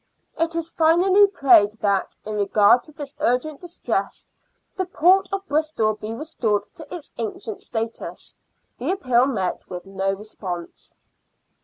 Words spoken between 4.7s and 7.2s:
the port of Bristol be restored to its